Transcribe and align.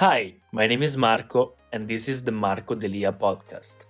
Hi, 0.00 0.34
my 0.52 0.66
name 0.66 0.82
is 0.82 0.94
Marco, 0.94 1.54
and 1.72 1.88
this 1.88 2.06
is 2.06 2.22
the 2.22 2.30
Marco 2.30 2.74
Delia 2.74 3.12
podcast. 3.12 3.86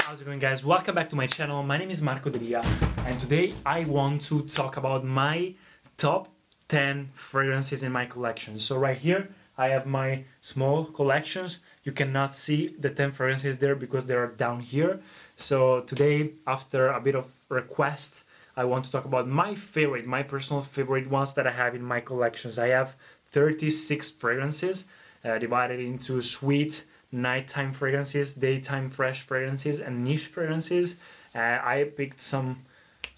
How's 0.00 0.20
it 0.20 0.24
going, 0.24 0.40
guys? 0.40 0.64
Welcome 0.64 0.96
back 0.96 1.08
to 1.10 1.14
my 1.14 1.28
channel. 1.28 1.62
My 1.62 1.78
name 1.78 1.92
is 1.92 2.02
Marco 2.02 2.30
Delia, 2.30 2.64
and 3.06 3.20
today 3.20 3.54
I 3.64 3.84
want 3.84 4.22
to 4.22 4.42
talk 4.42 4.76
about 4.76 5.04
my 5.04 5.54
top 5.96 6.26
10 6.66 7.10
fragrances 7.14 7.84
in 7.84 7.92
my 7.92 8.06
collection. 8.06 8.58
So, 8.58 8.76
right 8.76 8.98
here, 8.98 9.28
I 9.56 9.68
have 9.68 9.86
my 9.86 10.24
small 10.40 10.84
collections. 10.84 11.60
You 11.84 11.92
cannot 11.92 12.34
see 12.34 12.74
the 12.76 12.90
10 12.90 13.12
fragrances 13.12 13.58
there 13.58 13.76
because 13.76 14.06
they 14.06 14.16
are 14.16 14.26
down 14.26 14.58
here. 14.58 14.98
So, 15.36 15.82
today, 15.82 16.32
after 16.44 16.88
a 16.88 17.00
bit 17.00 17.14
of 17.14 17.26
request, 17.48 18.23
I 18.56 18.64
want 18.64 18.84
to 18.84 18.90
talk 18.92 19.04
about 19.04 19.28
my 19.28 19.54
favorite, 19.54 20.06
my 20.06 20.22
personal 20.22 20.62
favorite 20.62 21.08
ones 21.08 21.34
that 21.34 21.46
I 21.46 21.50
have 21.50 21.74
in 21.74 21.82
my 21.82 22.00
collections. 22.00 22.58
I 22.58 22.68
have 22.68 22.94
36 23.30 24.12
fragrances 24.12 24.84
uh, 25.24 25.38
divided 25.38 25.80
into 25.80 26.20
sweet, 26.20 26.84
nighttime 27.10 27.72
fragrances, 27.72 28.34
daytime 28.34 28.90
fresh 28.90 29.22
fragrances, 29.22 29.80
and 29.80 30.04
niche 30.04 30.26
fragrances. 30.26 30.96
Uh, 31.34 31.38
I 31.62 31.90
picked 31.96 32.20
some. 32.20 32.64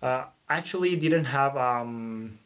Uh, 0.03 0.25
actually, 0.49 0.97
didn't 0.97 1.27
have 1.27 1.57
um, 1.57 2.39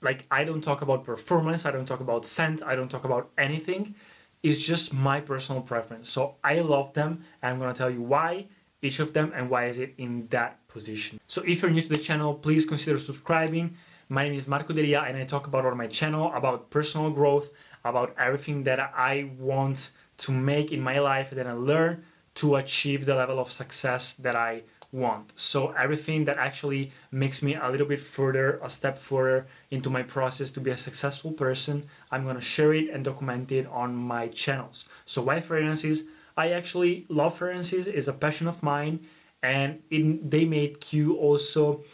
like 0.00 0.26
I 0.30 0.44
don't 0.44 0.62
talk 0.62 0.82
about 0.82 1.04
performance. 1.04 1.66
I 1.66 1.72
don't 1.72 1.86
talk 1.86 2.00
about 2.00 2.24
scent. 2.24 2.62
I 2.62 2.76
don't 2.76 2.90
talk 2.90 3.04
about 3.04 3.30
anything. 3.36 3.94
It's 4.42 4.60
just 4.60 4.92
my 4.92 5.20
personal 5.20 5.62
preference. 5.62 6.10
So 6.10 6.36
I 6.44 6.60
love 6.60 6.92
them, 6.92 7.24
and 7.42 7.54
I'm 7.54 7.58
gonna 7.58 7.74
tell 7.74 7.90
you 7.90 8.02
why 8.02 8.46
each 8.82 9.00
of 9.00 9.14
them 9.14 9.32
and 9.34 9.48
why 9.48 9.66
is 9.66 9.78
it 9.78 9.94
in 9.96 10.28
that 10.28 10.58
position. 10.74 11.18
So 11.26 11.42
if 11.46 11.62
you're 11.62 11.70
new 11.70 11.80
to 11.80 11.88
the 11.88 12.04
channel, 12.08 12.34
please 12.34 12.66
consider 12.66 12.98
subscribing. 12.98 13.66
My 14.08 14.24
name 14.24 14.36
is 14.36 14.46
Marco 14.46 14.74
Delia 14.74 15.04
and 15.06 15.16
I 15.16 15.24
talk 15.24 15.46
about 15.46 15.64
on 15.64 15.78
my 15.78 15.86
channel 15.86 16.30
about 16.34 16.68
personal 16.68 17.10
growth, 17.10 17.48
about 17.84 18.14
everything 18.18 18.64
that 18.64 18.78
I 19.12 19.30
want 19.38 19.78
to 20.24 20.32
make 20.32 20.72
in 20.72 20.82
my 20.82 20.98
life 20.98 21.30
that 21.30 21.46
I 21.46 21.52
learn 21.52 22.04
to 22.40 22.56
achieve 22.56 23.06
the 23.06 23.14
level 23.14 23.38
of 23.38 23.50
success 23.62 24.12
that 24.24 24.36
I 24.36 24.62
want. 24.92 25.32
So 25.36 25.72
everything 25.84 26.24
that 26.26 26.38
actually 26.38 26.92
makes 27.10 27.42
me 27.42 27.54
a 27.54 27.70
little 27.70 27.86
bit 27.86 28.00
further, 28.00 28.60
a 28.62 28.68
step 28.68 28.98
further 28.98 29.46
into 29.70 29.88
my 29.90 30.02
process 30.02 30.50
to 30.52 30.60
be 30.60 30.70
a 30.70 30.76
successful 30.76 31.32
person, 31.32 31.86
I'm 32.10 32.24
gonna 32.26 32.40
share 32.40 32.74
it 32.74 32.90
and 32.90 33.04
document 33.04 33.52
it 33.52 33.66
on 33.68 33.94
my 33.94 34.28
channels. 34.28 34.84
So 35.04 35.22
why 35.22 35.40
fragrances? 35.40 36.04
I 36.36 36.50
actually 36.50 37.06
love 37.08 37.38
fragrances, 37.38 37.86
is 37.86 38.08
a 38.08 38.12
passion 38.12 38.48
of 38.48 38.62
mine, 38.62 39.00
and 39.44 39.82
it, 39.90 40.30
they 40.30 40.44
make 40.44 40.92
you 40.92 41.16
also 41.16 41.84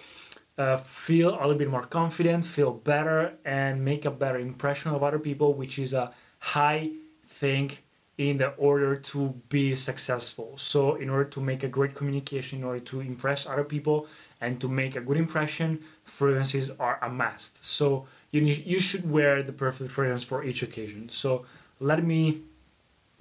uh, 0.56 0.76
feel 0.76 1.30
a 1.34 1.40
little 1.40 1.54
bit 1.54 1.70
more 1.70 1.82
confident, 1.82 2.44
feel 2.44 2.72
better, 2.72 3.32
and 3.44 3.84
make 3.84 4.04
a 4.04 4.10
better 4.10 4.38
impression 4.38 4.92
of 4.92 5.02
other 5.02 5.18
people, 5.18 5.54
which 5.54 5.78
is 5.78 5.92
a 5.92 6.12
high 6.38 6.90
thing 7.26 7.72
in 8.18 8.36
the 8.36 8.50
order 8.50 8.94
to 8.94 9.34
be 9.48 9.74
successful. 9.74 10.52
So, 10.56 10.96
in 10.96 11.08
order 11.08 11.24
to 11.30 11.40
make 11.40 11.64
a 11.64 11.68
great 11.68 11.94
communication, 11.94 12.58
in 12.58 12.64
order 12.64 12.84
to 12.92 13.00
impress 13.00 13.46
other 13.46 13.64
people, 13.64 14.06
and 14.40 14.60
to 14.60 14.68
make 14.68 14.94
a 14.94 15.00
good 15.00 15.16
impression, 15.16 15.80
fragrances 16.04 16.70
are 16.78 16.98
a 17.02 17.08
must. 17.08 17.64
So, 17.64 18.06
you 18.30 18.42
need, 18.42 18.64
you 18.66 18.78
should 18.78 19.10
wear 19.10 19.42
the 19.42 19.52
perfect 19.52 19.90
fragrance 19.90 20.22
for 20.22 20.44
each 20.44 20.62
occasion. 20.62 21.08
So, 21.08 21.46
let 21.80 22.04
me 22.04 22.42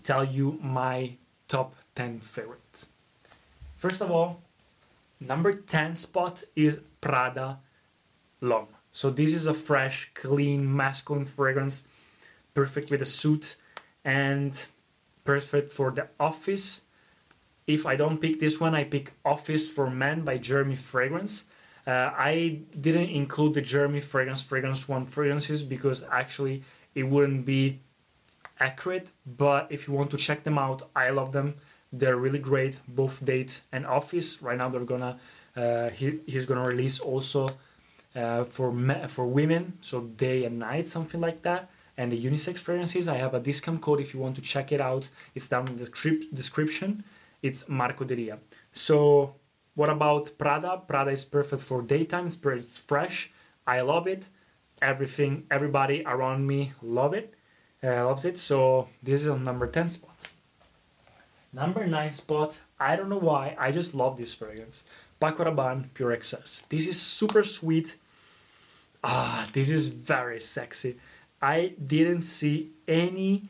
tell 0.04 0.26
you 0.26 0.60
my 0.62 1.16
top 1.48 1.76
10 1.96 2.20
favorites. 2.20 2.90
First 3.80 4.02
of 4.02 4.12
all, 4.12 4.42
number 5.22 5.54
10 5.54 5.96
spot 5.96 6.44
is 6.54 6.82
Prada 7.00 7.60
L'Homme. 8.42 8.68
So 8.92 9.10
this 9.10 9.34
is 9.34 9.46
a 9.46 9.54
fresh, 9.54 10.12
clean, 10.14 10.76
masculine 10.76 11.24
fragrance, 11.24 11.88
perfect 12.54 12.92
with 12.92 13.02
a 13.02 13.06
suit 13.06 13.56
and 14.04 14.52
perfect 15.24 15.72
for 15.72 15.92
the 15.92 16.08
office. 16.20 16.82
If 17.68 17.86
I 17.86 17.96
don't 17.96 18.18
pick 18.18 18.42
this 18.42 18.60
one, 18.60 18.76
I 18.76 18.84
pick 18.84 19.14
Office 19.24 19.70
for 19.70 19.90
Men 19.90 20.26
by 20.26 20.38
Jeremy 20.40 20.76
Fragrance. 20.76 21.46
Uh, 21.88 22.12
I 22.14 22.60
didn't 22.82 23.12
include 23.12 23.54
the 23.54 23.62
Jeremy 23.62 24.02
Fragrance 24.02 24.42
Fragrance 24.42 24.90
One 24.90 25.06
fragrances 25.06 25.64
because 25.64 26.04
actually 26.12 26.64
it 26.96 27.04
wouldn't 27.04 27.46
be 27.46 27.80
accurate, 28.60 29.14
but 29.26 29.68
if 29.70 29.88
you 29.88 29.94
want 29.94 30.12
to 30.12 30.18
check 30.18 30.44
them 30.44 30.58
out, 30.58 30.82
I 30.94 31.12
love 31.12 31.32
them. 31.32 31.56
They're 31.92 32.18
really 32.18 32.40
great, 32.40 32.80
both 32.88 33.24
date 33.26 33.62
and 33.72 33.86
office. 33.86 34.42
Right 34.42 34.58
now, 34.58 34.70
they're 34.70 34.82
gonna 34.82 35.20
uh, 35.56 35.90
he, 35.90 36.20
he's 36.26 36.46
gonna 36.46 36.68
release 36.70 37.00
also 37.00 37.50
uh, 38.16 38.44
for 38.46 38.72
me, 38.72 38.96
for 39.08 39.26
women, 39.26 39.78
so 39.82 40.02
day 40.02 40.46
and 40.46 40.60
night, 40.60 40.88
something 40.88 41.20
like 41.22 41.42
that. 41.44 41.70
And 41.98 42.12
the 42.12 42.24
unisex 42.24 42.60
fragrances, 42.60 43.08
I 43.08 43.18
have 43.18 43.34
a 43.34 43.40
discount 43.40 43.82
code 43.82 44.00
if 44.00 44.14
you 44.14 44.20
want 44.22 44.36
to 44.38 44.42
check 44.42 44.72
it 44.72 44.80
out. 44.80 45.10
It's 45.36 45.50
down 45.50 45.68
in 45.68 45.78
the 45.78 45.86
description. 46.34 47.04
It's 47.42 47.68
Marco 47.68 48.06
Delia. 48.06 48.40
So, 48.72 49.36
what 49.76 49.90
about 49.90 50.38
Prada? 50.38 50.82
Prada 50.88 51.12
is 51.12 51.26
perfect 51.26 51.62
for 51.62 51.82
daytime. 51.82 52.28
It's 52.28 52.78
fresh. 52.78 53.32
I 53.68 53.82
love 53.82 54.08
it. 54.08 54.26
Everything, 54.82 55.46
everybody 55.52 56.04
around 56.06 56.48
me 56.48 56.72
love 56.82 57.14
it 57.14 57.36
uh, 57.84 58.06
loves 58.06 58.26
it. 58.26 58.38
So 58.38 58.88
this 59.02 59.22
is 59.22 59.28
on 59.28 59.44
number 59.44 59.68
10 59.68 59.90
spot. 59.90 60.09
Number 61.52 61.86
9 61.88 62.14
spot, 62.14 62.58
I 62.80 62.96
don't 62.96 63.10
know 63.10 63.18
why, 63.18 63.56
I 63.58 63.72
just 63.72 63.96
love 63.96 64.18
this 64.18 64.34
fragrance. 64.34 64.84
Paco 65.20 65.44
Rabanne 65.44 65.94
Pure 65.94 66.12
Excess. 66.12 66.64
This 66.70 66.88
is 66.88 67.02
super 67.02 67.44
sweet. 67.44 67.96
Ah, 69.04 69.50
this 69.54 69.70
is 69.70 69.88
very 69.88 70.40
sexy. 70.40 70.98
I 71.42 71.74
didn't 71.86 72.22
see 72.22 72.72
any 72.88 73.50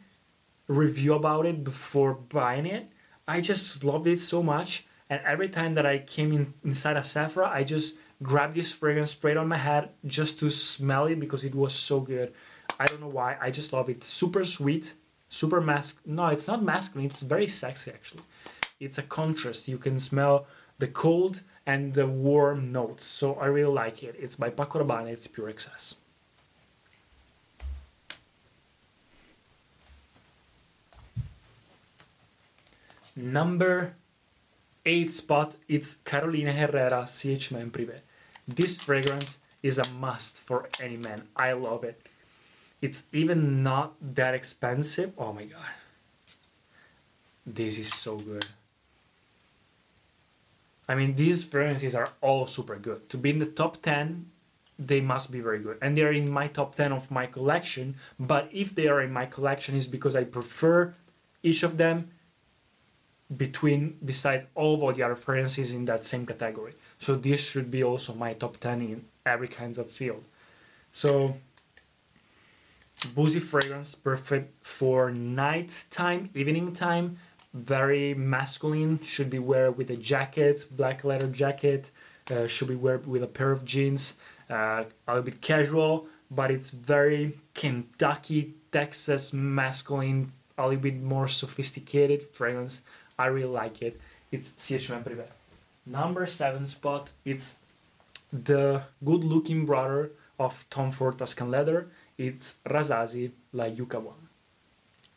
review 0.68 1.14
about 1.16 1.46
it 1.46 1.64
before 1.64 2.14
buying 2.14 2.66
it. 2.66 2.88
I 3.28 3.42
just 3.42 3.84
loved 3.84 4.08
it 4.08 4.20
so 4.20 4.42
much. 4.42 4.86
And 5.10 5.22
every 5.26 5.50
time 5.50 5.74
that 5.74 5.86
I 5.86 5.98
came 6.00 6.32
in 6.32 6.54
inside 6.64 6.98
a 6.98 7.04
Sephora, 7.04 7.50
I 7.50 7.64
just 7.64 7.98
grabbed 8.22 8.56
this 8.56 8.72
fragrance, 8.72 9.12
sprayed 9.12 9.38
on 9.38 9.48
my 9.48 9.58
head 9.58 9.90
just 10.06 10.40
to 10.40 10.50
smell 10.50 11.06
it 11.08 11.20
because 11.20 11.44
it 11.44 11.56
was 11.56 11.74
so 11.74 12.00
good. 12.00 12.34
I 12.80 12.86
don't 12.86 13.02
know 13.02 13.08
why. 13.08 13.36
I 13.42 13.50
just 13.50 13.74
love 13.74 13.90
it. 13.90 14.04
Super 14.04 14.46
sweet, 14.46 14.94
super 15.30 15.62
mask. 15.62 16.02
No, 16.06 16.28
it's 16.28 16.48
not 16.48 16.64
masculine. 16.64 17.06
It's 17.06 17.22
very 17.22 17.48
sexy 17.48 17.92
actually. 17.92 18.24
It's 18.80 18.98
a 18.98 19.04
contrast. 19.04 19.68
You 19.68 19.78
can 19.78 20.00
smell 20.00 20.48
the 20.80 20.88
cold 20.88 21.42
and 21.66 21.94
the 21.94 22.08
warm 22.08 22.72
notes. 22.72 23.06
So 23.06 23.36
I 23.36 23.46
really 23.46 23.74
like 23.74 24.04
it. 24.04 24.16
It's 24.20 24.36
by 24.36 24.50
Paco 24.50 24.84
Rabanne. 24.84 25.10
It's 25.10 25.28
pure 25.28 25.50
excess. 25.50 25.96
Number 33.16 33.96
eight 34.86 35.12
spot. 35.12 35.56
It's 35.68 35.96
Carolina 35.96 36.54
Herrera 36.54 37.06
CH 37.06 37.52
Men 37.52 37.70
Privé. 37.70 38.00
This 38.48 38.82
fragrance 38.82 39.40
is 39.62 39.78
a 39.78 39.88
must 39.90 40.40
for 40.40 40.70
any 40.82 40.96
man. 40.98 41.28
I 41.36 41.52
love 41.52 41.84
it. 41.84 42.09
It's 42.82 43.04
even 43.12 43.64
not 43.64 43.94
that 44.02 44.34
expensive. 44.34 45.14
Oh 45.18 45.34
my 45.34 45.44
god. 45.44 45.74
This 47.46 47.78
is 47.78 47.94
so 47.94 48.18
good. 48.18 48.46
I 50.88 50.96
mean, 50.96 51.16
these 51.16 51.44
fragrances 51.44 51.94
are 51.94 52.10
all 52.22 52.48
super 52.48 52.78
good. 52.78 53.10
To 53.10 53.18
be 53.18 53.30
in 53.30 53.40
the 53.40 53.46
top 53.46 53.82
10, 53.82 54.26
they 54.80 55.02
must 55.02 55.30
be 55.30 55.42
very 55.42 55.60
good 55.60 55.78
and 55.82 55.98
they're 55.98 56.14
in 56.14 56.32
my 56.32 56.48
top 56.48 56.74
10 56.74 56.94
of 56.94 57.12
my 57.12 57.26
collection 57.26 57.96
but 58.18 58.50
if 58.54 58.74
they 58.74 58.88
are 58.88 59.02
in 59.02 59.12
my 59.12 59.26
collection 59.26 59.76
is 59.76 59.86
because 59.86 60.16
i 60.16 60.24
prefer 60.24 60.94
each 61.44 61.64
of 61.64 61.78
them 61.78 62.10
between 63.36 63.98
besides 64.04 64.48
all 64.56 64.90
of 64.90 64.96
the 64.96 65.04
other 65.04 65.18
fragrances 65.18 65.74
in 65.74 65.84
that 65.84 66.06
same 66.06 66.26
category 66.26 66.74
so 66.98 67.16
this 67.16 67.42
should 67.42 67.70
be 67.70 67.84
also 67.84 68.14
my 68.14 68.34
top 68.34 68.58
10 68.58 68.82
in 68.82 69.06
every 69.26 69.50
kinds 69.50 69.78
of 69.78 69.92
field 69.92 70.24
so 70.94 71.36
boozy 73.08 73.40
fragrance 73.40 73.96
perfect 73.96 74.66
for 74.66 75.12
night 75.12 75.86
time 75.92 76.30
evening 76.34 76.74
time. 76.74 77.18
Very 77.54 78.14
masculine 78.14 79.00
should 79.04 79.30
be 79.30 79.40
wear 79.40 79.72
with 79.72 79.90
a 79.90 79.96
jacket 79.98 80.66
black 80.72 81.04
leather 81.04 81.28
jacket 81.28 81.90
uh, 82.32 82.48
should 82.48 82.68
be 82.68 82.76
wear 82.76 82.98
with 83.00 83.24
a 83.24 83.28
pair 83.28 83.52
of 83.52 83.66
jeans 83.66 84.18
uh, 84.50 84.84
a 85.08 85.12
little 85.14 85.24
bit 85.24 85.42
casual 85.42 86.06
but 86.30 86.52
it's 86.52 86.70
very 86.70 87.40
kentucky 87.56 88.54
texas 88.72 89.34
masculine 89.34 90.32
a 90.60 90.68
little 90.68 90.82
bit 90.82 91.02
more 91.02 91.28
sophisticated 91.28 92.22
fragrance. 92.22 92.82
I 93.18 93.26
really 93.28 93.48
like 93.48 93.82
it. 93.82 94.00
It's 94.32 94.52
CHM 94.52 95.04
Privé. 95.04 95.26
number 95.86 96.28
seven 96.28 96.68
spot 96.68 97.10
it's 97.26 97.56
the 98.32 98.84
good 99.04 99.24
looking 99.24 99.66
brother 99.66 100.12
of 100.38 100.66
tom 100.70 100.92
ford 100.92 101.18
tuscan 101.18 101.50
leather 101.50 101.88
it's 102.20 102.58
razazi 102.66 103.32
la 103.54 103.66
yucca 103.66 104.00
one. 104.00 104.28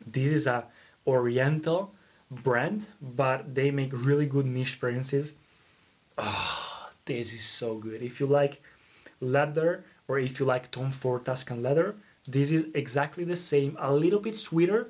This 0.05 0.29
is 0.29 0.47
a 0.47 0.65
oriental 1.05 1.93
brand 2.31 2.87
but 3.01 3.53
they 3.53 3.69
make 3.69 3.91
really 3.93 4.25
good 4.25 4.45
niche 4.45 4.75
fragrances. 4.75 5.35
Oh 6.17 6.89
this 7.05 7.33
is 7.33 7.43
so 7.43 7.75
good. 7.75 8.01
If 8.01 8.19
you 8.19 8.25
like 8.25 8.61
leather 9.19 9.83
or 10.07 10.17
if 10.17 10.39
you 10.39 10.45
like 10.45 10.71
tom 10.71 10.91
ford 10.91 11.25
tuscan 11.25 11.61
leather 11.61 11.95
this 12.27 12.51
is 12.51 12.67
exactly 12.73 13.23
the 13.23 13.35
same 13.35 13.77
a 13.79 13.93
little 13.93 14.19
bit 14.19 14.35
sweeter 14.35 14.89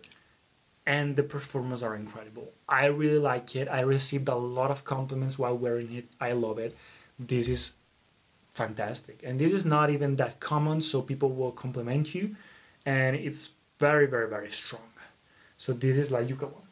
and 0.85 1.15
the 1.15 1.23
performance 1.23 1.81
are 1.81 1.95
incredible. 1.95 2.51
I 2.67 2.85
really 2.85 3.19
like 3.19 3.55
it. 3.55 3.67
I 3.69 3.81
received 3.81 4.27
a 4.27 4.35
lot 4.35 4.69
of 4.69 4.83
compliments 4.83 5.39
while 5.39 5.57
wearing 5.57 5.93
it. 5.93 6.05
I 6.19 6.33
love 6.33 6.59
it. 6.59 6.75
This 7.17 7.47
is 7.47 7.75
fantastic. 8.53 9.21
And 9.23 9.39
this 9.39 9.51
is 9.51 9.65
not 9.65 9.89
even 9.89 10.15
that 10.17 10.39
common 10.39 10.81
so 10.81 11.01
people 11.01 11.29
will 11.29 11.51
compliment 11.51 12.13
you 12.15 12.35
and 12.85 13.15
it's 13.15 13.51
very 13.79 14.07
very 14.07 14.29
very 14.29 14.51
strong. 14.51 14.81
So 15.57 15.73
this 15.73 15.97
is 15.97 16.11
like 16.11 16.27
Yuqawam 16.27 16.63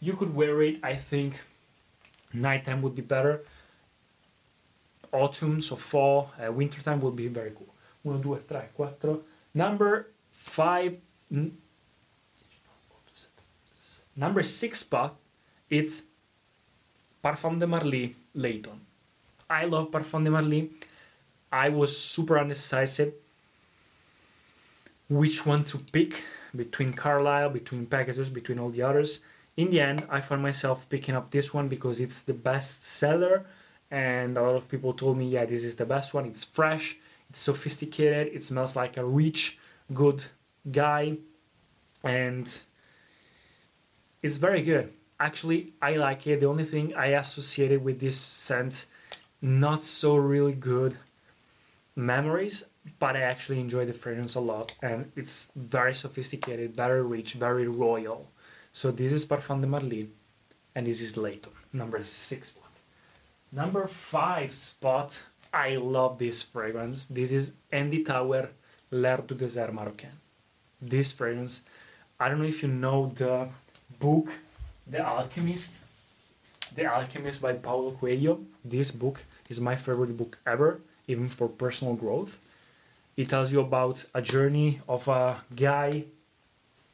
you 0.00 0.12
could 0.12 0.34
wear 0.34 0.60
it 0.62 0.76
i 0.82 0.94
think 0.94 1.40
nighttime 2.32 2.82
would 2.82 2.94
be 2.94 3.02
better. 3.02 3.42
Autumn 5.12 5.62
so 5.62 5.76
fall 5.76 6.32
uh, 6.44 6.50
wintertime 6.50 7.00
would 7.00 7.14
be 7.16 7.28
very 7.28 7.52
cool. 7.52 7.72
1 8.02 8.22
2 8.22 8.36
3 8.48 8.60
4 8.76 9.20
number 9.54 10.08
5 10.32 10.96
n- 11.32 11.56
number 14.16 14.42
6 14.42 14.78
spot 14.78 15.14
it's 15.70 16.04
Parfums 17.22 17.60
de 17.60 17.66
Marly 17.66 18.16
Layton 18.34 18.80
I 19.48 19.64
love 19.64 19.90
Parfums 19.90 20.24
de 20.24 20.30
Marly 20.30 20.70
I 21.52 21.68
was 21.68 21.96
super 21.96 22.38
undecisive 22.38 23.14
which 25.08 25.44
one 25.46 25.64
to 25.64 25.78
pick 25.78 26.24
between 26.54 26.92
Carlisle, 26.92 27.50
between 27.50 27.86
Pegasus, 27.86 28.28
between 28.28 28.58
all 28.58 28.70
the 28.70 28.82
others. 28.82 29.20
In 29.56 29.70
the 29.70 29.80
end, 29.80 30.06
I 30.10 30.20
found 30.20 30.42
myself 30.42 30.88
picking 30.88 31.14
up 31.14 31.30
this 31.30 31.52
one 31.52 31.68
because 31.68 32.00
it's 32.00 32.22
the 32.22 32.34
best 32.34 32.84
seller, 32.84 33.44
and 33.90 34.36
a 34.36 34.42
lot 34.42 34.56
of 34.56 34.68
people 34.68 34.92
told 34.92 35.18
me, 35.18 35.28
yeah, 35.28 35.44
this 35.44 35.62
is 35.62 35.76
the 35.76 35.86
best 35.86 36.14
one. 36.14 36.26
It's 36.26 36.44
fresh, 36.44 36.96
it's 37.30 37.40
sophisticated, 37.40 38.34
it 38.34 38.42
smells 38.42 38.74
like 38.76 38.96
a 38.96 39.04
rich, 39.04 39.58
good 39.92 40.24
guy, 40.70 41.18
and 42.02 42.60
it's 44.22 44.36
very 44.36 44.62
good. 44.62 44.92
Actually, 45.20 45.72
I 45.80 45.96
like 45.96 46.26
it. 46.26 46.40
The 46.40 46.46
only 46.46 46.64
thing 46.64 46.94
I 46.94 47.08
associated 47.08 47.84
with 47.84 48.00
this 48.00 48.18
scent, 48.18 48.86
not 49.44 49.84
so 49.84 50.16
really 50.16 50.54
good 50.54 50.96
memories, 51.94 52.64
but 52.98 53.14
I 53.14 53.20
actually 53.20 53.60
enjoy 53.60 53.84
the 53.84 53.92
fragrance 53.92 54.34
a 54.34 54.40
lot, 54.40 54.72
and 54.80 55.12
it's 55.16 55.52
very 55.54 55.94
sophisticated, 55.94 56.74
very 56.74 57.02
rich, 57.02 57.34
very 57.34 57.68
royal. 57.68 58.30
So 58.72 58.90
this 58.90 59.12
is 59.12 59.26
Parfums 59.26 59.60
de 59.60 59.66
Marly, 59.66 60.08
and 60.74 60.86
this 60.86 61.02
is 61.02 61.18
Layton, 61.18 61.52
number 61.74 62.02
six 62.04 62.48
spot. 62.48 62.70
Number 63.52 63.86
five 63.86 64.54
spot, 64.54 65.20
I 65.52 65.76
love 65.76 66.18
this 66.18 66.40
fragrance. 66.40 67.04
This 67.04 67.30
is 67.30 67.52
Andy 67.70 68.02
Tauer 68.02 68.48
L'air 68.90 69.18
du 69.18 69.34
désert 69.34 69.74
marocain. 69.74 70.14
This 70.80 71.12
fragrance, 71.12 71.64
I 72.18 72.30
don't 72.30 72.38
know 72.38 72.48
if 72.48 72.62
you 72.62 72.68
know 72.68 73.12
the 73.14 73.48
book, 74.00 74.30
The 74.86 75.06
Alchemist. 75.06 75.80
The 76.74 76.86
Alchemist 76.86 77.42
by 77.42 77.52
Paulo 77.52 77.90
Coelho. 77.92 78.40
This 78.64 78.90
book 78.90 79.22
is 79.48 79.60
my 79.60 79.76
favorite 79.76 80.16
book 80.16 80.38
ever, 80.46 80.80
even 81.06 81.28
for 81.28 81.48
personal 81.48 81.94
growth. 81.94 82.38
It 83.16 83.28
tells 83.28 83.52
you 83.52 83.60
about 83.60 84.04
a 84.14 84.22
journey 84.22 84.80
of 84.88 85.06
a 85.08 85.42
guy 85.54 86.04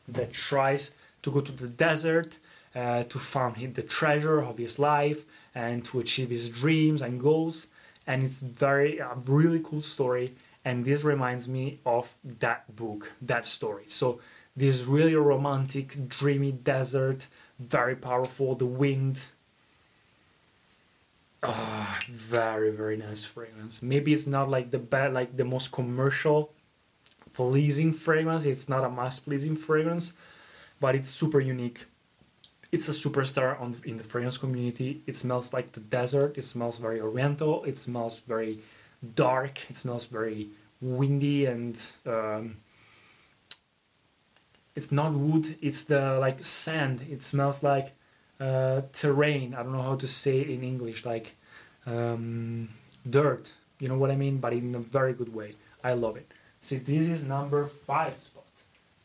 that 0.08 0.32
tries 0.32 0.92
to 1.22 1.30
go 1.30 1.40
to 1.40 1.52
the 1.52 1.68
desert 1.68 2.38
uh, 2.74 3.04
to 3.04 3.18
find 3.18 3.74
the 3.74 3.82
treasure 3.82 4.40
of 4.40 4.58
his 4.58 4.78
life 4.78 5.24
and 5.54 5.84
to 5.86 6.00
achieve 6.00 6.30
his 6.30 6.48
dreams 6.48 7.02
and 7.02 7.20
goals. 7.20 7.68
And 8.06 8.22
it's 8.22 8.40
very 8.40 8.98
a 8.98 9.14
really 9.26 9.60
cool 9.60 9.82
story. 9.82 10.34
And 10.64 10.84
this 10.84 11.04
reminds 11.04 11.48
me 11.48 11.80
of 11.86 12.14
that 12.40 12.76
book, 12.76 13.12
that 13.22 13.46
story. 13.46 13.84
So 13.86 14.20
this 14.56 14.82
really 14.84 15.14
romantic, 15.14 16.08
dreamy 16.08 16.52
desert, 16.52 17.26
very 17.58 17.96
powerful. 17.96 18.54
The 18.54 18.66
wind, 18.66 19.20
Ah, 21.42 21.98
very 22.10 22.70
very 22.70 22.96
nice 22.96 23.24
fragrance. 23.24 23.82
Maybe 23.82 24.12
it's 24.12 24.26
not 24.26 24.50
like 24.50 24.70
the 24.70 24.78
bad, 24.78 25.14
like 25.14 25.36
the 25.36 25.44
most 25.44 25.72
commercial, 25.72 26.52
pleasing 27.32 27.92
fragrance. 27.92 28.44
It's 28.44 28.68
not 28.68 28.84
a 28.84 28.90
mass 28.90 29.18
pleasing 29.20 29.56
fragrance, 29.56 30.12
but 30.80 30.94
it's 30.94 31.10
super 31.10 31.40
unique. 31.40 31.86
It's 32.72 32.88
a 32.88 32.92
superstar 32.92 33.60
on 33.60 33.76
in 33.84 33.96
the 33.96 34.04
fragrance 34.04 34.38
community. 34.38 35.02
It 35.06 35.16
smells 35.16 35.52
like 35.52 35.72
the 35.72 35.80
desert. 35.80 36.36
It 36.38 36.44
smells 36.44 36.78
very 36.78 37.00
oriental. 37.00 37.64
It 37.64 37.78
smells 37.78 38.20
very 38.20 38.60
dark. 39.14 39.70
It 39.70 39.76
smells 39.78 40.06
very 40.06 40.50
windy 40.80 41.46
and 41.46 41.80
um, 42.06 42.58
it's 44.76 44.92
not 44.92 45.12
wood. 45.14 45.56
It's 45.62 45.84
the 45.84 46.18
like 46.18 46.44
sand. 46.44 47.06
It 47.10 47.24
smells 47.24 47.62
like 47.62 47.92
uh, 48.40 48.82
terrain. 48.92 49.54
I 49.54 49.62
don't 49.62 49.72
know 49.72 49.82
how 49.82 49.96
to 49.96 50.08
say 50.08 50.40
it 50.40 50.50
in 50.50 50.62
English, 50.62 51.04
like 51.04 51.36
um, 51.86 52.70
dirt. 53.08 53.52
You 53.78 53.88
know 53.88 53.98
what 53.98 54.10
I 54.10 54.16
mean? 54.16 54.38
But 54.38 54.52
in 54.54 54.74
a 54.74 54.78
very 54.78 55.12
good 55.12 55.34
way. 55.34 55.54
I 55.84 55.92
love 55.92 56.16
it. 56.16 56.30
See, 56.60 56.76
this 56.76 57.08
is 57.08 57.24
number 57.24 57.66
five 57.66 58.14
spot. 58.14 58.44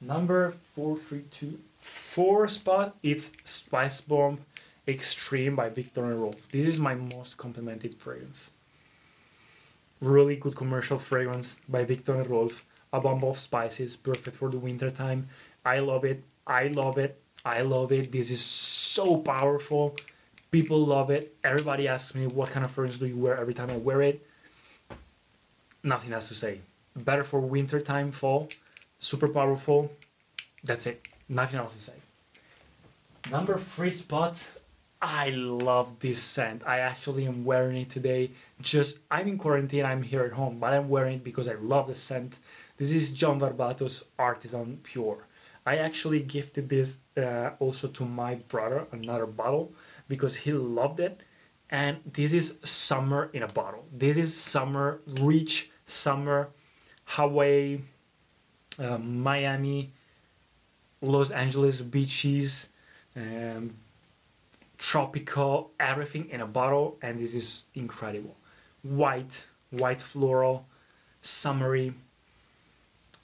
Number 0.01 0.51
four, 0.51 0.97
three, 0.97 1.23
two, 1.31 1.59
four 1.79 2.47
spot. 2.47 2.95
It's 3.01 3.31
Spice 3.43 4.01
Bomb 4.01 4.39
Extreme 4.87 5.55
by 5.55 5.69
Viktor 5.69 6.05
and 6.05 6.21
Rolf. 6.21 6.47
This 6.49 6.65
is 6.65 6.79
my 6.79 6.95
most 6.95 7.37
complimented 7.37 7.93
fragrance. 7.93 8.51
Really 10.01 10.35
good 10.35 10.55
commercial 10.55 10.99
fragrance 10.99 11.59
by 11.69 11.85
Viktor 11.85 12.15
and 12.15 12.29
Rolf. 12.29 12.65
A 12.91 12.99
bomb 12.99 13.23
of 13.23 13.39
spices, 13.39 13.95
perfect 13.95 14.37
for 14.37 14.49
the 14.49 14.59
winter 14.59 14.91
time. 14.91 15.27
I 15.65 15.79
love 15.79 16.05
it. 16.05 16.23
I 16.45 16.67
love 16.67 16.97
it. 16.97 17.19
I 17.45 17.61
love 17.61 17.91
it. 17.91 18.11
This 18.11 18.31
is 18.31 18.41
so 18.41 19.17
powerful. 19.17 19.95
People 20.49 20.83
love 20.83 21.11
it. 21.11 21.35
Everybody 21.43 21.87
asks 21.87 22.15
me 22.15 22.25
what 22.25 22.49
kind 22.49 22.65
of 22.65 22.71
fragrance 22.71 22.97
do 22.97 23.05
you 23.05 23.17
wear 23.17 23.37
every 23.37 23.53
time 23.53 23.69
I 23.69 23.77
wear 23.77 24.01
it. 24.01 24.25
Nothing 25.83 26.13
else 26.13 26.27
to 26.29 26.33
say. 26.33 26.61
Better 26.95 27.23
for 27.23 27.39
winter 27.39 27.79
time, 27.79 28.11
fall. 28.11 28.49
Super 28.97 29.27
powerful. 29.27 29.91
That's 30.63 30.87
it. 30.87 31.07
Nothing 31.29 31.59
else 31.59 31.75
to 31.75 31.83
say. 31.83 31.93
Number 33.29 33.57
three 33.57 33.91
spot. 33.91 34.43
I 35.01 35.29
love 35.29 35.99
this 35.99 36.19
scent. 36.19 36.63
I 36.65 36.79
actually 36.79 37.27
am 37.27 37.45
wearing 37.45 37.77
it 37.77 37.91
today. 37.91 38.31
Just 38.59 38.99
I'm 39.11 39.27
in 39.27 39.37
quarantine. 39.37 39.85
I'm 39.85 40.01
here 40.01 40.23
at 40.23 40.31
home, 40.31 40.57
but 40.57 40.73
I'm 40.73 40.89
wearing 40.89 41.17
it 41.17 41.23
because 41.23 41.47
I 41.47 41.53
love 41.55 41.87
the 41.87 41.95
scent. 41.95 42.39
This 42.77 42.91
is 42.91 43.11
John 43.11 43.39
Varvatos 43.39 44.03
Artisan 44.17 44.79
Pure. 44.81 45.19
I 45.65 45.77
actually 45.77 46.19
gifted 46.19 46.69
this 46.69 46.97
uh, 47.17 47.51
also 47.59 47.87
to 47.87 48.05
my 48.05 48.35
brother, 48.35 48.85
another 48.91 49.25
bottle, 49.25 49.73
because 50.07 50.35
he 50.35 50.51
loved 50.53 50.99
it. 50.99 51.21
And 51.69 51.97
this 52.13 52.33
is 52.33 52.59
summer 52.63 53.29
in 53.33 53.41
a 53.41 53.47
bottle. 53.47 53.85
This 53.91 54.17
is 54.17 54.35
summer, 54.35 54.99
rich 55.07 55.71
summer, 55.85 56.49
Hawaii, 57.05 57.79
uh, 58.77 58.99
Miami, 58.99 59.91
Los 61.01 61.31
Angeles 61.31 61.81
beaches, 61.81 62.69
um, 63.15 63.73
tropical, 64.77 65.71
everything 65.79 66.29
in 66.29 66.41
a 66.41 66.45
bottle. 66.45 66.97
And 67.01 67.19
this 67.19 67.33
is 67.33 67.65
incredible. 67.73 68.35
White, 68.83 69.45
white 69.71 70.01
floral, 70.01 70.67
summery. 71.21 71.95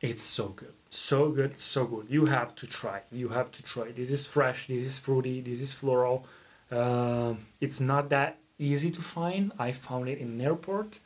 It's 0.01 0.23
so 0.23 0.49
good, 0.49 0.73
so 0.91 1.29
good, 1.29 1.59
so 1.59 1.85
good. 1.85 2.07
You 2.09 2.25
have 2.25 2.53
to 2.55 2.67
try. 2.67 3.01
You 3.11 3.29
have 3.29 3.51
to 3.53 3.63
try. 3.63 3.91
This 3.91 4.11
is 4.11 4.25
fresh. 4.25 4.67
This 4.67 4.83
is 4.83 4.99
fruity. 4.99 5.39
This 5.41 5.61
is 5.61 5.71
floral. 5.71 6.25
Uh, 6.69 7.35
it's 7.59 7.79
not 7.79 8.09
that 8.09 8.37
easy 8.59 8.91
to 8.91 9.01
find. 9.01 9.53
I 9.57 9.71
found 9.71 10.09
it 10.09 10.19
in 10.19 10.29
an 10.31 10.41
airport, 10.41 10.99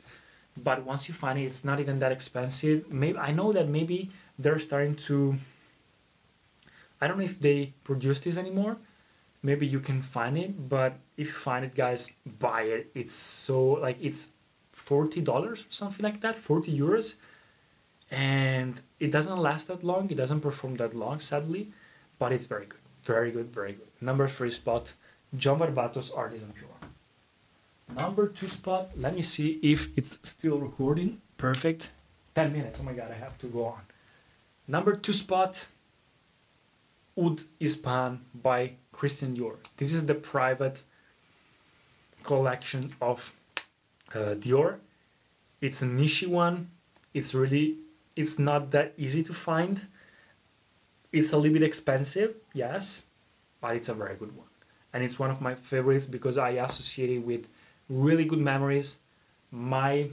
but 0.56 0.84
once 0.84 1.08
you 1.08 1.14
find 1.14 1.38
it, 1.38 1.44
it's 1.44 1.64
not 1.64 1.78
even 1.80 2.00
that 2.00 2.12
expensive. 2.12 2.92
Maybe 2.92 3.16
I 3.16 3.30
know 3.30 3.52
that 3.52 3.68
maybe 3.68 4.10
they're 4.38 4.58
starting 4.58 4.96
to. 5.06 5.36
I 7.00 7.06
don't 7.06 7.18
know 7.18 7.24
if 7.24 7.40
they 7.40 7.72
produce 7.84 8.20
this 8.20 8.36
anymore. 8.36 8.78
Maybe 9.42 9.66
you 9.66 9.80
can 9.80 10.02
find 10.02 10.36
it, 10.36 10.68
but 10.68 10.94
if 11.16 11.28
you 11.28 11.34
find 11.34 11.64
it, 11.64 11.74
guys, 11.76 12.12
buy 12.26 12.62
it. 12.62 12.90
It's 12.94 13.14
so 13.14 13.62
like 13.86 13.98
it's 14.00 14.32
forty 14.72 15.20
dollars 15.20 15.60
or 15.62 15.70
something 15.70 16.02
like 16.02 16.20
that, 16.22 16.36
forty 16.36 16.76
euros, 16.76 17.14
and 18.10 18.80
it 19.00 19.10
doesn't 19.10 19.38
last 19.38 19.68
that 19.68 19.82
long. 19.82 20.10
It 20.10 20.16
doesn't 20.16 20.40
perform 20.40 20.76
that 20.76 20.94
long, 20.94 21.20
sadly, 21.20 21.72
but 22.18 22.32
it's 22.32 22.46
very 22.46 22.66
good, 22.66 22.80
very 23.02 23.30
good, 23.30 23.52
very 23.52 23.72
good. 23.72 23.88
Number 24.00 24.28
three 24.28 24.50
spot, 24.50 24.92
John 25.36 25.58
Varvatos 25.58 26.16
Artisan 26.16 26.52
Pure. 26.52 26.70
Number 27.94 28.28
two 28.28 28.48
spot, 28.48 28.90
let 28.96 29.14
me 29.14 29.22
see 29.22 29.58
if 29.62 29.88
it's 29.96 30.18
still 30.22 30.58
recording. 30.58 31.20
Perfect. 31.36 31.90
10 32.34 32.52
minutes. 32.52 32.78
Oh 32.80 32.84
my 32.84 32.92
god, 32.92 33.10
I 33.10 33.14
have 33.14 33.38
to 33.38 33.46
go 33.46 33.64
on. 33.66 33.82
Number 34.68 34.96
two 34.96 35.12
spot, 35.12 35.66
Oud 37.18 37.42
Ispahan 37.60 38.18
by 38.34 38.72
Christian 38.92 39.36
Dior. 39.36 39.56
This 39.76 39.94
is 39.94 40.04
the 40.06 40.14
private 40.14 40.82
collection 42.22 42.92
of 43.00 43.32
uh, 44.14 44.34
Dior. 44.34 44.78
It's 45.60 45.80
a 45.82 45.86
niche 45.86 46.26
one. 46.26 46.70
It's 47.14 47.34
really, 47.34 47.76
it's 48.16 48.38
not 48.38 48.70
that 48.70 48.94
easy 48.96 49.22
to 49.22 49.34
find. 49.34 49.86
It's 51.12 51.32
a 51.32 51.36
little 51.36 51.52
bit 51.52 51.62
expensive, 51.62 52.34
yes, 52.52 53.04
but 53.60 53.76
it's 53.76 53.88
a 53.88 53.94
very 53.94 54.16
good 54.16 54.36
one. 54.36 54.48
And 54.92 55.04
it's 55.04 55.18
one 55.18 55.30
of 55.30 55.40
my 55.40 55.54
favorites 55.54 56.06
because 56.06 56.38
I 56.38 56.50
associate 56.50 57.10
it 57.10 57.18
with 57.18 57.46
really 57.88 58.24
good 58.24 58.38
memories. 58.38 58.98
My 59.50 60.08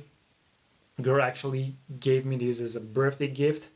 girl 1.01 1.23
actually 1.23 1.75
gave 1.99 2.25
me 2.25 2.35
this 2.35 2.59
as 2.59 2.75
a 2.75 2.81
birthday 2.81 3.27
gift. 3.27 3.69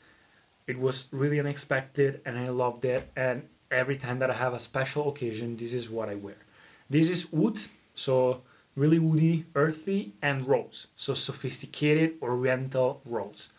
It 0.68 0.78
was 0.78 1.08
really 1.12 1.40
unexpected 1.40 2.22
and 2.26 2.38
I 2.38 2.50
loved 2.50 2.84
it. 2.86 3.10
And 3.16 3.48
every 3.72 3.96
time 3.98 4.20
that 4.20 4.30
I 4.30 4.36
have 4.36 4.54
a 4.54 4.60
special 4.60 5.10
occasion, 5.10 5.56
this 5.58 5.74
is 5.74 5.90
what 5.90 6.10
I 6.10 6.16
wear. 6.16 6.38
This 6.90 7.10
is 7.10 7.32
wood, 7.32 7.58
so 7.96 8.42
really 8.76 9.00
woody, 9.00 9.46
earthy, 9.56 10.14
and 10.22 10.48
rose. 10.48 10.88
So 10.96 11.14
sophisticated 11.14 12.16
oriental 12.22 13.02
rose 13.06 13.50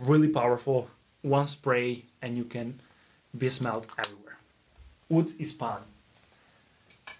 really 0.00 0.28
powerful. 0.28 0.88
One 1.22 1.46
spray 1.46 2.04
and 2.20 2.36
you 2.36 2.44
can 2.44 2.80
be 3.36 3.48
smelled 3.48 3.86
everywhere. 3.98 4.38
Oud 5.12 5.28
Ispahan 5.38 5.82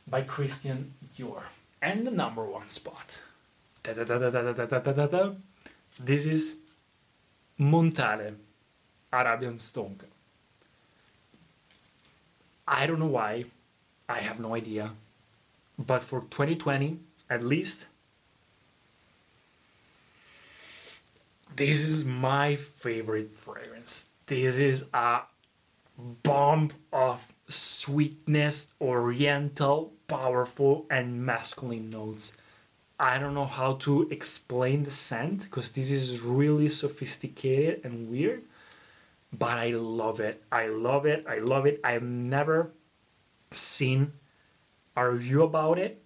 by 0.08 0.22
Christian 0.22 0.92
Dior. 1.16 1.42
And 1.80 2.06
the 2.06 2.10
number 2.10 2.44
one 2.44 2.68
spot. 2.68 3.20
This 6.00 6.26
is 6.26 6.56
Montale 7.58 8.34
Arabians 9.12 9.72
Tonka. 9.72 10.06
I 12.66 12.86
don't 12.86 12.98
know 12.98 13.06
why, 13.06 13.44
I 14.08 14.20
have 14.20 14.40
no 14.40 14.54
idea, 14.54 14.92
but 15.78 16.02
for 16.02 16.20
2020 16.20 16.98
at 17.28 17.42
least, 17.42 17.86
this 21.56 21.82
is 21.82 22.04
my 22.04 22.56
favorite 22.56 23.32
fragrance. 23.32 24.08
This 24.26 24.56
is 24.56 24.86
a 24.92 25.20
bomb 25.98 26.70
of 26.92 27.32
sweetness, 27.48 28.72
oriental, 28.80 29.92
powerful, 30.08 30.86
and 30.90 31.24
masculine 31.24 31.90
notes. 31.90 32.36
I 32.98 33.18
don't 33.18 33.34
know 33.34 33.46
how 33.46 33.74
to 33.86 34.08
explain 34.10 34.84
the 34.84 34.90
scent 34.90 35.44
because 35.44 35.70
this 35.70 35.90
is 35.90 36.20
really 36.20 36.68
sophisticated 36.68 37.80
and 37.84 38.08
weird, 38.10 38.42
but 39.32 39.58
I 39.58 39.70
love 39.70 40.20
it. 40.20 40.42
I 40.50 40.68
love 40.68 41.06
it. 41.06 41.26
I 41.28 41.38
love 41.38 41.66
it. 41.66 41.80
I've 41.84 42.02
never 42.02 42.70
seen 43.50 44.12
a 44.96 45.10
review 45.10 45.42
about 45.42 45.78
it. 45.78 46.02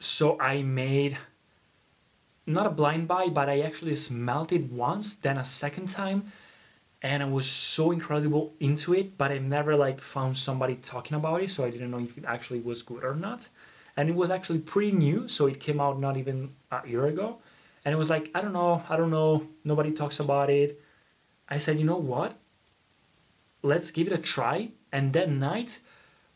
So 0.00 0.40
I 0.40 0.62
made 0.62 1.18
not 2.48 2.66
a 2.66 2.70
blind 2.70 3.06
buy, 3.06 3.28
but 3.28 3.48
I 3.48 3.60
actually 3.60 3.94
smelled 3.94 4.52
it 4.52 4.72
once, 4.72 5.14
then 5.14 5.38
a 5.38 5.44
second 5.44 5.88
time, 5.90 6.32
and 7.02 7.22
I 7.22 7.26
was 7.26 7.46
so 7.48 7.92
incredible 7.92 8.54
into 8.58 8.94
it, 8.94 9.16
but 9.16 9.30
I 9.30 9.38
never 9.38 9.76
like 9.76 10.00
found 10.00 10.36
somebody 10.36 10.74
talking 10.74 11.16
about 11.16 11.42
it, 11.42 11.50
so 11.50 11.64
I 11.64 11.70
didn't 11.70 11.90
know 11.90 12.00
if 12.00 12.18
it 12.18 12.24
actually 12.26 12.60
was 12.60 12.82
good 12.82 13.04
or 13.04 13.14
not. 13.14 13.48
And 13.96 14.08
it 14.08 14.14
was 14.14 14.30
actually 14.30 14.60
pretty 14.60 14.92
new, 14.92 15.28
so 15.28 15.46
it 15.46 15.60
came 15.60 15.80
out 15.80 16.00
not 16.00 16.16
even 16.16 16.50
a 16.70 16.86
year 16.86 17.06
ago. 17.06 17.38
And 17.84 17.92
it 17.92 17.98
was 17.98 18.10
like, 18.10 18.30
I 18.34 18.40
don't 18.40 18.52
know, 18.52 18.82
I 18.88 18.96
don't 18.96 19.10
know, 19.10 19.46
nobody 19.64 19.92
talks 19.92 20.18
about 20.20 20.50
it. 20.50 20.80
I 21.48 21.58
said, 21.58 21.78
you 21.78 21.84
know 21.84 21.96
what? 21.96 22.34
Let's 23.62 23.90
give 23.90 24.06
it 24.06 24.12
a 24.12 24.18
try. 24.18 24.70
And 24.92 25.12
that 25.12 25.30
night, 25.30 25.78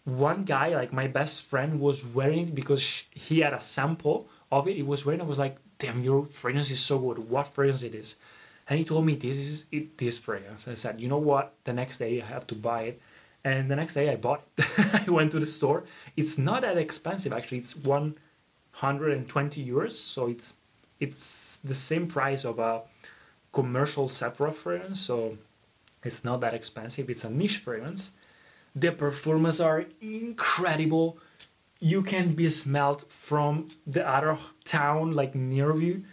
one 0.05 0.45
guy, 0.45 0.69
like 0.75 0.93
my 0.93 1.07
best 1.07 1.43
friend, 1.43 1.81
was 1.81 2.05
wearing 2.05 2.49
it 2.49 2.55
because 2.55 3.05
he 3.11 3.41
had 3.41 3.53
a 3.53 3.61
sample 3.61 4.29
of 4.51 4.67
it. 4.69 4.77
He 4.77 4.83
was 4.83 5.05
wearing. 5.05 5.21
I 5.21 5.25
was 5.25 5.39
like, 5.39 5.57
"Damn, 5.83 6.03
your 6.03 6.25
fragrance 6.27 6.71
is 6.71 6.81
so 6.81 6.99
good. 6.99 7.19
What 7.29 7.49
fragrance 7.49 7.83
it 7.83 7.95
is?" 7.95 8.17
And 8.69 8.79
he 8.79 8.85
told 8.85 9.05
me 9.05 9.15
this 9.17 9.37
is 9.37 9.65
it, 9.71 9.99
this 9.99 10.19
fragrance. 10.19 10.69
I 10.69 10.75
said, 10.75 11.01
"You 11.01 11.09
know 11.09 11.19
what? 11.31 11.55
The 11.65 11.73
next 11.73 11.99
day 11.99 12.23
I 12.23 12.25
have 12.25 12.47
to 12.49 12.55
buy 12.55 12.83
it." 12.91 13.01
And 13.45 13.71
the 13.71 13.77
next 13.77 13.95
day 13.95 14.09
I 14.09 14.17
bought 14.17 14.43
it. 14.57 14.65
I 15.09 15.11
went 15.11 15.33
to 15.33 15.41
the 15.41 15.47
store. 15.59 15.85
It's 16.17 16.39
not 16.39 16.63
that 16.63 16.79
expensive 16.79 17.33
actually. 17.33 17.59
It's 17.59 17.77
one 17.77 18.15
hundred 18.85 19.11
and 19.17 19.29
twenty 19.29 19.61
euros. 19.73 19.93
So 19.93 20.29
it's 20.29 20.55
it's 21.01 21.59
the 21.59 21.75
same 21.75 22.07
price 22.07 22.45
of 22.45 22.59
a 22.59 22.83
commercial 23.53 24.09
Sephora 24.09 24.53
fragrance. 24.53 25.01
So 25.01 25.39
it's 26.05 26.25
not 26.25 26.41
that 26.41 26.55
expensive. 26.55 27.11
It's 27.11 27.25
a 27.25 27.31
niche 27.31 27.59
fragrance. 27.59 28.13
The 28.75 28.93
performances 28.93 29.61
are 29.61 29.85
incredible. 30.01 31.19
You 31.85 32.03
can 32.03 32.37
be 32.37 32.49
smelled 32.49 33.03
from 33.09 33.67
the 33.85 34.09
other 34.09 34.39
town, 34.65 35.15
like 35.15 35.35
near 35.35 35.77
you. 35.77 36.05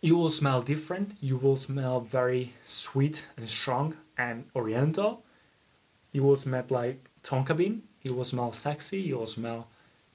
You 0.00 0.16
will 0.16 0.30
smell 0.30 0.62
different. 0.62 1.16
You 1.20 1.36
will 1.36 1.56
smell 1.56 2.00
very 2.00 2.54
sweet 2.64 3.26
and 3.36 3.50
strong 3.50 3.98
and 4.16 4.46
oriental. 4.56 5.26
You 6.12 6.22
will 6.22 6.36
smell 6.36 6.64
like 6.70 7.10
tonka 7.22 7.54
bean. 7.54 7.82
You 8.02 8.14
will 8.14 8.24
smell 8.24 8.50
sexy. 8.50 9.02
You 9.02 9.18
will 9.18 9.26
smell 9.26 9.68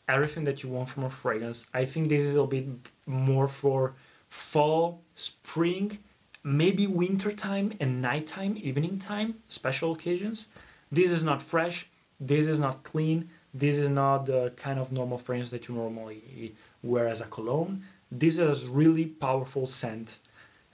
everything 0.07 0.45
that 0.45 0.63
you 0.63 0.69
want 0.69 0.89
from 0.89 1.03
a 1.03 1.11
fragrance. 1.11 1.67
I 1.75 1.85
think 1.85 2.09
this 2.09 2.23
is 2.23 2.35
a 2.35 2.47
bit 2.47 2.65
more 3.05 3.47
for 3.47 3.93
fall, 4.27 5.03
spring, 5.13 5.99
maybe 6.43 6.87
winter 6.87 7.31
time 7.31 7.73
and 7.79 8.01
nighttime, 8.01 8.57
evening 8.57 8.97
time, 8.97 9.35
special 9.47 9.91
occasions. 9.91 10.47
This 10.91 11.11
is 11.11 11.23
not 11.23 11.43
fresh. 11.43 11.87
This 12.19 12.47
is 12.47 12.59
not 12.59 12.83
clean. 12.83 13.29
This 13.53 13.77
is 13.77 13.89
not 13.89 14.25
the 14.25 14.53
kind 14.55 14.79
of 14.79 14.91
normal 14.91 15.17
fragrance 15.17 15.49
that 15.51 15.67
you 15.67 15.75
normally 15.75 16.55
wear 16.83 17.07
as 17.07 17.21
a 17.21 17.25
cologne. 17.25 17.83
This 18.11 18.37
is 18.37 18.67
really 18.67 19.05
powerful 19.05 19.67
scent 19.67 20.19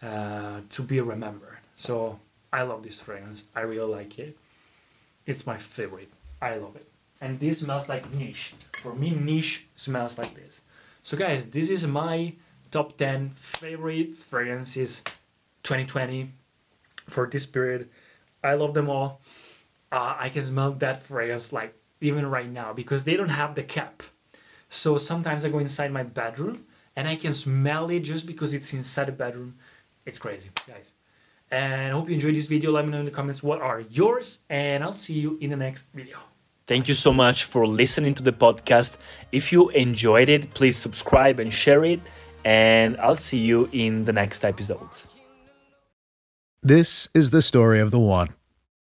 uh, 0.02 0.62
to 0.70 0.84
be 0.84 1.00
remembered. 1.02 1.58
So 1.76 2.20
I 2.52 2.64
love 2.64 2.84
this 2.84 3.00
fragrance. 3.00 3.46
I 3.56 3.62
really 3.62 3.92
like 3.92 4.20
it. 4.20 4.38
It's 5.26 5.48
my 5.48 5.58
favorite. 5.58 6.12
I 6.42 6.56
love 6.56 6.76
it. 6.76 6.88
And 7.22 7.40
this 7.40 7.60
smells 7.60 7.88
like 7.88 8.12
niche. 8.14 8.54
For 8.82 8.94
me, 8.94 9.12
niche 9.12 9.66
smells 9.76 10.18
like 10.18 10.36
this. 10.36 10.62
So 11.04 11.18
guys, 11.18 11.46
this 11.46 11.70
is 11.70 11.88
my 11.88 12.34
top 12.70 12.98
10 12.98 13.30
favorite 13.30 14.14
fragrances 14.16 15.04
2020 15.64 16.32
for 17.08 17.28
this 17.28 17.46
period. 17.46 17.90
I 18.44 18.56
love 18.56 18.74
them 18.74 18.90
all. 18.90 19.22
Uh, 19.94 20.16
I 20.18 20.30
can 20.30 20.44
smell 20.44 20.72
that 20.72 21.04
fragrance 21.04 21.54
like 21.54 21.76
even 22.02 22.26
right 22.26 22.52
now 22.52 22.74
because 22.74 23.04
they 23.04 23.16
don't 23.16 23.30
have 23.30 23.54
the 23.54 23.62
cap. 23.62 24.02
So 24.68 24.98
sometimes 24.98 25.46
I 25.46 25.50
go 25.50 25.60
inside 25.60 25.92
my 25.92 26.02
bedroom 26.02 26.66
and 26.96 27.08
I 27.08 27.16
can 27.16 27.34
smell 27.36 27.92
it 27.92 28.00
just 28.00 28.26
because 28.26 28.56
it's 28.56 28.74
inside 28.74 29.06
the 29.06 29.12
bedroom. 29.12 29.54
It's 30.04 30.18
crazy, 30.18 30.50
guys. 30.68 30.94
And 31.52 31.82
I 31.82 31.90
hope 31.90 32.10
you 32.10 32.16
enjoyed 32.16 32.36
this 32.36 32.48
video. 32.48 32.72
Let 32.72 32.86
me 32.86 32.92
know 32.92 33.00
in 33.00 33.06
the 33.06 33.12
comments 33.12 33.44
what 33.44 33.62
are 33.62 33.82
yours, 33.82 34.40
and 34.50 34.84
I'll 34.84 34.92
see 34.92 35.14
you 35.14 35.38
in 35.40 35.52
the 35.52 35.56
next 35.56 35.94
video. 35.94 36.18
Thank 36.66 36.88
you 36.88 36.96
so 36.96 37.14
much 37.14 37.44
for 37.44 37.68
listening 37.68 38.16
to 38.16 38.24
the 38.24 38.32
podcast. 38.32 38.98
If 39.32 39.52
you 39.52 39.70
enjoyed 39.70 40.30
it, 40.30 40.56
please 40.56 40.78
subscribe 40.78 41.40
and 41.40 41.54
share 41.54 41.86
it, 41.86 42.00
and 42.44 42.98
I'll 42.98 43.16
see 43.16 43.38
you 43.38 43.70
in 43.72 44.06
the 44.06 44.14
next 44.14 44.44
episodes. 44.44 45.10
This 46.64 47.08
is 47.14 47.30
the 47.30 47.44
story 47.44 47.80
of 47.80 47.92
the 47.92 48.00
one. 48.00 48.30